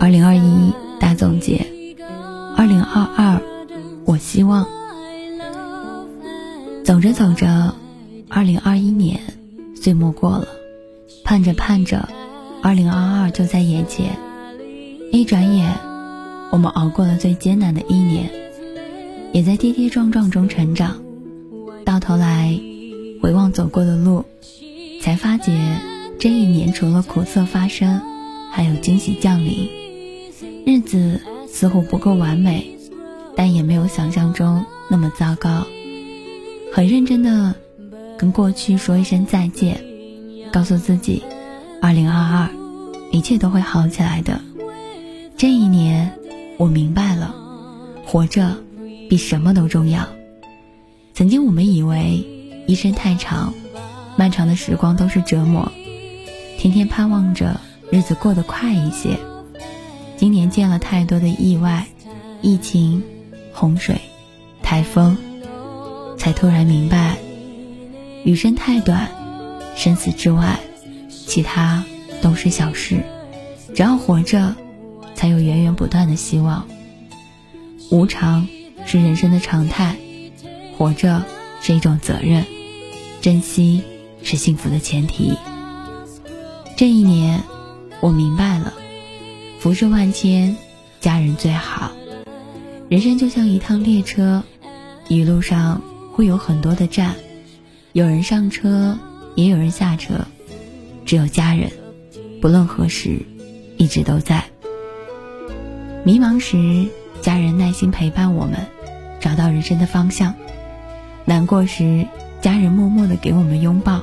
[0.00, 1.66] 二零二一大总结，
[2.56, 3.40] 二零二二，
[4.04, 4.66] 我希望。
[6.84, 7.74] 走着走着，
[8.28, 9.20] 二零二一年
[9.74, 10.48] 岁末过了，
[11.24, 12.08] 盼着盼着，
[12.62, 14.16] 二零二二就在眼前，
[15.10, 15.72] 一转眼，
[16.50, 18.30] 我们熬过了最艰难的一年，
[19.32, 21.02] 也在跌跌撞撞中成长，
[21.84, 22.60] 到头来
[23.22, 24.24] 回望走过的路，
[25.00, 25.80] 才发觉
[26.18, 28.02] 这一年除了苦涩发生，
[28.52, 29.70] 还有惊喜降临。
[30.66, 32.70] 日子似乎不够完美，
[33.34, 35.66] 但也没有想象中那么糟糕。
[36.72, 37.54] 很认真的
[38.18, 39.82] 跟过去说一声再见，
[40.52, 41.22] 告诉自己，
[41.80, 42.50] 二零二二，
[43.10, 44.42] 一切都会好起来的。
[45.38, 46.18] 这一年，
[46.56, 47.32] 我明白了，
[48.04, 48.56] 活着
[49.08, 50.08] 比什么都重要。
[51.14, 52.26] 曾经我们以为
[52.66, 53.54] 一生太长，
[54.16, 55.70] 漫长的时光都是折磨，
[56.58, 59.16] 天天盼望着日子过得快一些。
[60.16, 61.86] 今年见了太多的意外、
[62.42, 63.04] 疫情、
[63.52, 64.00] 洪水、
[64.60, 65.16] 台风，
[66.16, 67.16] 才突然明白，
[68.24, 69.08] 余生太短，
[69.76, 70.58] 生死之外，
[71.08, 71.84] 其他
[72.20, 73.04] 都是小事。
[73.72, 74.56] 只要活着，
[75.18, 76.68] 才有源源不断的希望。
[77.90, 78.46] 无常
[78.86, 79.96] 是人生的常态，
[80.76, 81.24] 活着
[81.60, 82.44] 是一种责任，
[83.20, 83.82] 珍惜
[84.22, 85.36] 是幸福的前提。
[86.76, 87.42] 这一年，
[88.00, 88.72] 我明白了。
[89.58, 90.56] 浮世万千，
[91.00, 91.90] 家人最好。
[92.88, 94.44] 人生就像一趟列车，
[95.08, 95.82] 一路上
[96.12, 97.16] 会有很多的站，
[97.92, 98.96] 有人上车，
[99.34, 100.20] 也有人下车，
[101.04, 101.72] 只有家人，
[102.40, 103.18] 不论何时，
[103.78, 104.44] 一直都在。
[106.08, 106.88] 迷茫时，
[107.20, 108.66] 家人耐心陪伴我们，
[109.20, 110.32] 找到人生的方向；
[111.26, 112.06] 难过时，
[112.40, 114.00] 家人默默的给我们拥抱；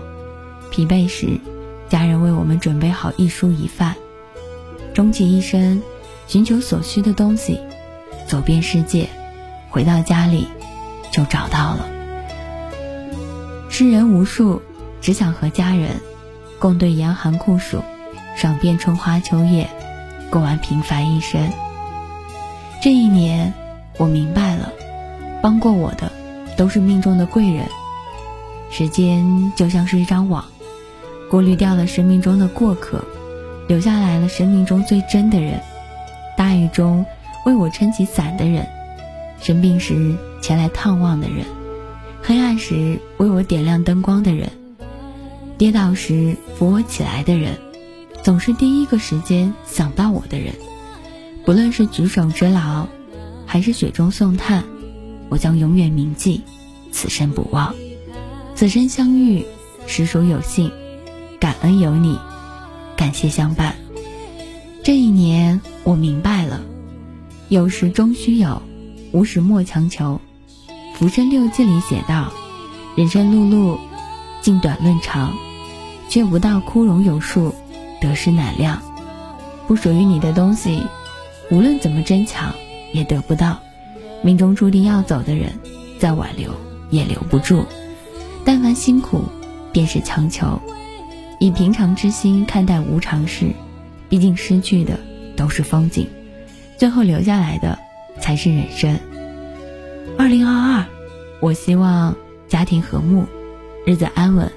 [0.69, 1.40] 疲惫时，
[1.90, 3.96] 家人为我们准备好一蔬一饭。
[4.94, 5.81] 终其一生，
[6.28, 7.59] 寻求所需的东西，
[8.28, 9.09] 走遍世界，
[9.72, 10.47] 回到家里，
[11.09, 11.88] 就找到了。
[13.68, 14.62] 诗人无数，
[15.02, 16.00] 只想和家人
[16.59, 17.81] 共对严寒酷暑，
[18.38, 19.68] 赏遍春花秋月，
[20.29, 21.41] 过完平凡一生。
[22.85, 23.51] 这一年，
[23.97, 24.72] 我明白了，
[25.41, 26.12] 帮过我的，
[26.56, 27.66] 都是命中的贵人。
[28.69, 30.46] 时间就像是一张网，
[31.28, 33.03] 过滤掉了生命中的过客。
[33.68, 35.62] 留下来了生命中最真的人，
[36.38, 37.03] 大雨中
[37.47, 38.68] 为我撑起伞的人，
[39.41, 41.44] 生病时前来探望的人，
[42.22, 44.47] 黑暗时为我点亮灯光的人，
[45.57, 47.57] 跌倒时扶我起来的人，
[48.22, 50.53] 总是第一个时间想到我的人。
[51.45, 52.88] 不论是举手之劳，
[53.45, 54.63] 还是雪中送炭，
[55.29, 56.41] 我将永远铭记，
[56.91, 57.75] 此生不忘。
[58.56, 59.45] 此生相遇，
[59.85, 60.72] 实属有幸，
[61.39, 62.17] 感恩有你。
[62.97, 63.75] 感谢相伴。
[64.84, 66.61] 这一年，我明白了，
[67.50, 68.61] 有时终须有，
[69.11, 70.19] 无时莫强求。
[70.97, 72.31] 《浮生六记》里写道
[72.95, 73.78] ：“人生碌碌，
[74.41, 75.35] 尽短论长，
[76.09, 77.53] 却不到枯荣有数，
[78.01, 78.81] 得失难量。
[79.67, 80.81] 不属于你的东西，
[81.51, 82.53] 无论怎么争抢，
[82.94, 83.59] 也得不到。
[84.23, 85.51] 命中注定要走的人，
[86.00, 86.51] 再挽留
[86.89, 87.66] 也留不住。
[88.44, 89.23] 但凡辛苦，
[89.72, 90.59] 便是强求。”
[91.38, 93.47] 以平常之心看待无常事，
[94.07, 94.97] 毕竟失去的
[95.35, 96.07] 都是风景，
[96.78, 97.78] 最后留下来的
[98.22, 98.97] 才是人生。
[100.17, 100.85] 二零二二，
[101.41, 102.16] 我希望
[102.47, 103.25] 家庭和睦，
[103.85, 104.50] 日子安稳。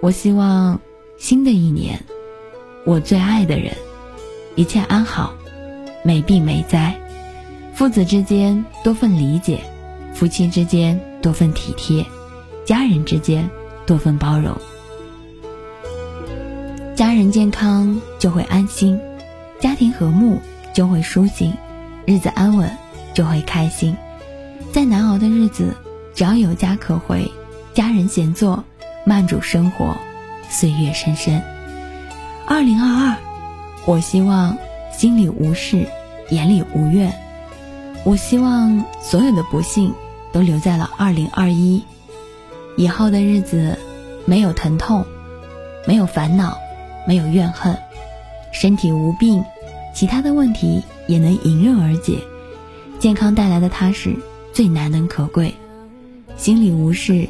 [0.00, 0.80] 我希望
[1.18, 2.00] 新的一年，
[2.86, 3.74] 我最爱的人
[4.54, 5.34] 一切安好，
[6.02, 6.94] 没病没灾。
[7.74, 9.60] 父子之间多份理解，
[10.12, 12.04] 夫妻之间多份体贴，
[12.64, 13.48] 家人之间
[13.86, 14.56] 多份包容。
[16.96, 18.98] 家人健康就会安心，
[19.60, 20.40] 家庭和睦
[20.72, 21.52] 就会舒心，
[22.04, 22.68] 日子安稳
[23.14, 23.96] 就会开心。
[24.72, 25.72] 再难熬的日子，
[26.14, 27.30] 只要有家可回，
[27.72, 28.64] 家人闲坐，
[29.04, 29.96] 慢煮生活，
[30.50, 31.40] 岁月深深。
[32.46, 33.16] 二零二二，
[33.84, 34.58] 我希望
[34.98, 35.86] 心里无事，
[36.30, 37.12] 眼里无怨。
[38.02, 39.94] 我希望所有的不幸
[40.32, 41.80] 都留在了二零二一，
[42.76, 43.78] 以后的日子
[44.24, 45.04] 没有疼痛，
[45.86, 46.58] 没有烦恼。
[47.06, 47.78] 没有怨恨，
[48.52, 49.42] 身体无病，
[49.94, 52.18] 其他的问题也能迎刃而解。
[52.98, 54.14] 健康带来的踏实
[54.52, 55.54] 最难能可贵。
[56.36, 57.26] 心里无事，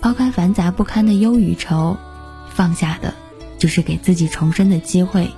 [0.00, 1.98] 抛开繁杂不堪的忧与愁，
[2.54, 3.12] 放下的，
[3.58, 5.28] 就是给自己重生的机会。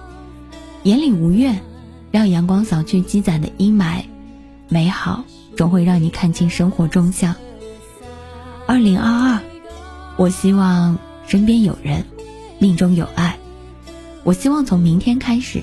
[0.85, 1.61] 眼里无怨，
[2.11, 4.03] 让阳光扫去积攒的阴霾，
[4.69, 5.25] 美好
[5.57, 7.35] 总会让你看清生活真相。
[8.67, 9.41] 二零二二，
[10.17, 12.05] 我希望身边有人，
[12.59, 13.37] 命中有爱。
[14.25, 15.63] 我希望从明天开始，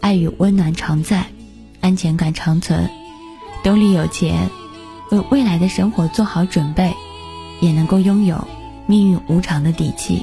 [0.00, 1.26] 爱与温暖常在，
[1.80, 2.90] 安全感长存，
[3.64, 4.50] 兜里有钱，
[5.10, 6.94] 为未来的生活做好准备，
[7.60, 8.46] 也能够拥有
[8.86, 10.22] 命运无常的底气。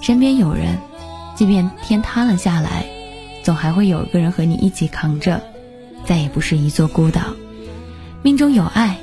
[0.00, 0.78] 身边有人，
[1.34, 2.86] 即便天塌了下来。
[3.46, 5.40] 总还会有一个人和你一起扛着，
[6.04, 7.36] 再也不是一座孤岛。
[8.20, 8.98] 命中有爱，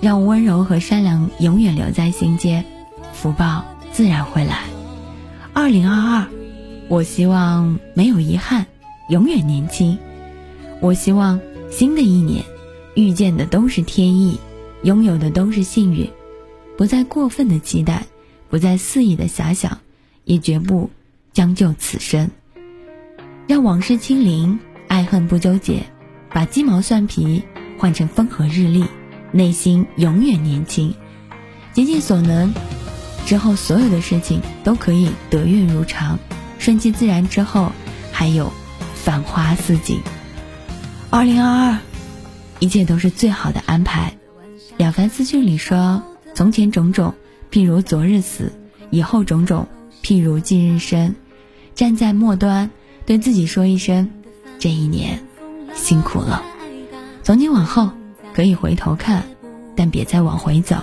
[0.00, 2.64] 让温柔和善良永远留在心间，
[3.12, 4.64] 福报自然会来。
[5.52, 6.26] 二零二二，
[6.88, 8.66] 我希望没有遗憾，
[9.10, 9.96] 永远年轻。
[10.80, 11.38] 我希望
[11.70, 12.44] 新的一年，
[12.96, 14.40] 遇见的都是天意，
[14.82, 16.10] 拥有的都是幸运，
[16.76, 18.06] 不再过分的期待，
[18.50, 19.78] 不再肆意的遐想，
[20.24, 20.90] 也绝不
[21.32, 22.28] 将就此生。
[23.48, 25.82] 让往事清零，爱恨不纠结，
[26.28, 27.42] 把鸡毛蒜皮
[27.78, 28.84] 换成风和日丽，
[29.32, 30.94] 内心永远年轻，
[31.72, 32.52] 竭尽所能，
[33.24, 36.18] 之后所有的事情都可以得运如常，
[36.58, 37.26] 顺其自然。
[37.26, 37.72] 之后
[38.12, 38.52] 还有
[38.94, 39.98] 繁花似锦。
[41.08, 41.78] 二零二二，
[42.58, 44.12] 一切都是最好的安排。
[44.76, 46.02] 了凡四训里说
[46.36, 47.14] ：“从前种种，
[47.50, 48.52] 譬如昨日死；
[48.90, 49.66] 以后种种，
[50.02, 51.14] 譬如今日生。”
[51.74, 52.70] 站在末端。
[53.08, 54.10] 对自己说一声，
[54.58, 55.20] 这一年
[55.74, 56.42] 辛苦了。
[57.22, 57.90] 从今往后
[58.34, 59.22] 可以回头看，
[59.74, 60.76] 但别再往回走。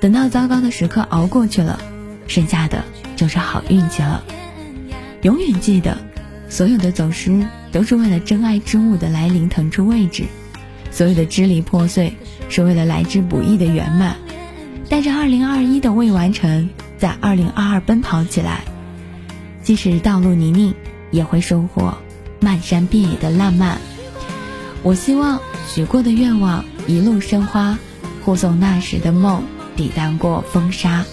[0.00, 1.78] 等到糟糕的时刻熬过去了，
[2.26, 2.82] 剩下的
[3.14, 4.24] 就是好运气了。
[5.22, 5.96] 永远记得，
[6.48, 10.24] 所有的走失都是为了真爱之物的来临腾出位置，
[10.90, 12.16] 所有的支离破碎
[12.48, 14.16] 是为了来之不易的圆满。
[14.88, 16.68] 带着二零二一的未完成，
[16.98, 18.64] 在二零二二奔跑起来，
[19.62, 20.74] 即使道路泥泞。
[21.10, 21.94] 也会收获
[22.40, 23.78] 漫山遍野的浪漫。
[24.82, 27.78] 我希望许过的愿望一路生花，
[28.24, 29.42] 护送那时的梦
[29.74, 31.04] 抵挡过风沙。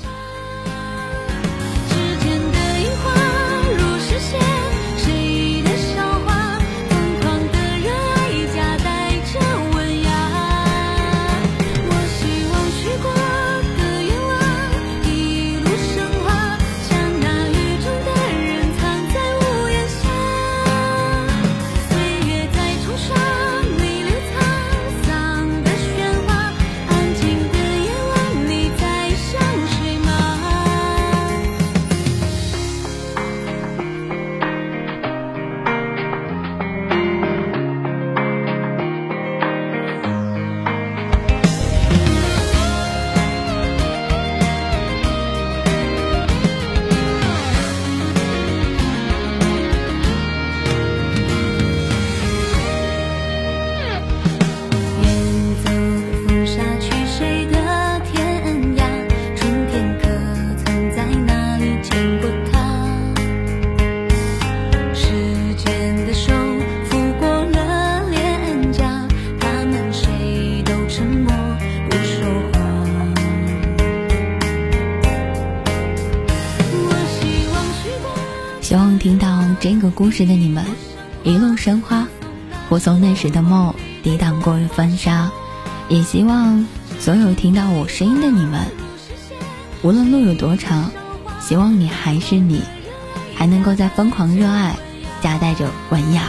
[79.96, 80.66] 故事的你们，
[81.24, 82.08] 一路生花，
[82.70, 85.32] 我从那时的梦抵挡过风沙。
[85.90, 86.66] 也希望
[87.00, 88.62] 所有听到我声音的你们，
[89.84, 90.92] 无论路有多长，
[91.40, 92.62] 希望你还是你，
[93.36, 94.76] 还能够在疯狂热爱，
[95.22, 96.24] 夹带着文雅。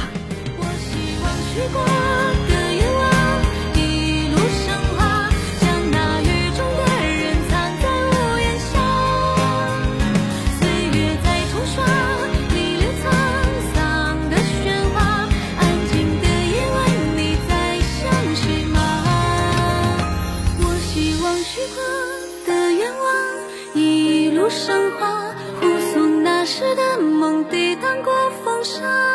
[24.54, 28.12] 生花，护送那时的梦，抵挡过
[28.44, 29.13] 风沙。